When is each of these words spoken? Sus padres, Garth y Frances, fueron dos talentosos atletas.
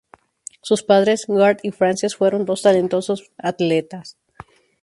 Sus 0.63 0.81
padres, 0.81 1.25
Garth 1.27 1.59
y 1.61 1.69
Frances, 1.69 2.15
fueron 2.15 2.43
dos 2.43 2.63
talentosos 2.63 3.31
atletas. 3.37 4.17